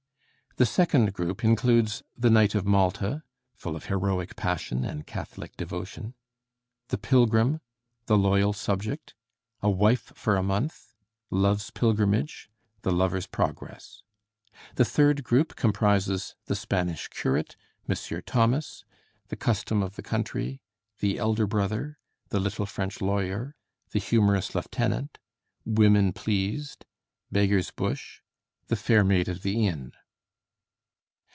The 0.57 0.65
second 0.65 1.13
group 1.13 1.45
includes 1.45 2.03
'The 2.17 2.29
Knight 2.29 2.55
of 2.55 2.65
Malta,' 2.65 3.23
full 3.55 3.73
of 3.73 3.85
heroic 3.85 4.35
passion 4.35 4.83
and 4.83 5.07
Catholic 5.07 5.55
devotion, 5.55 6.13
'The 6.89 6.97
Pilgrim,' 6.97 7.61
'The 8.07 8.17
Loyal 8.17 8.51
Subject,' 8.51 9.13
'A 9.63 9.69
Wife 9.71 10.11
for 10.13 10.35
a 10.35 10.43
Month,' 10.43 10.93
'Love's 11.29 11.71
Pilgrimage,' 11.71 12.49
'The 12.81 12.91
Lover's 12.91 13.27
Progress.' 13.27 14.03
The 14.75 14.83
third 14.83 15.23
group 15.23 15.55
comprises 15.55 16.35
'The 16.47 16.55
Spanish 16.57 17.07
Curate,' 17.07 17.55
'Monsieur 17.87 18.19
Thomas,' 18.19 18.83
'The 19.29 19.37
Custom 19.37 19.81
of 19.81 19.95
the 19.95 20.03
Country,' 20.03 20.59
'The 20.99 21.17
Elder 21.17 21.47
Brother,' 21.47 21.97
'The 22.27 22.41
Little 22.41 22.65
French 22.65 22.99
Lawyer,' 22.99 23.55
'The 23.91 23.99
Humorous 23.99 24.53
Lieutenant,' 24.53 25.17
'Women 25.65 26.11
Pleased,' 26.11 26.83
'Beggar's 27.31 27.71
Bush,' 27.71 28.19
'The 28.67 28.75
Fair 28.75 29.05
Maid 29.05 29.29
of 29.29 29.43
the 29.43 29.65
Inn.' 29.65 29.93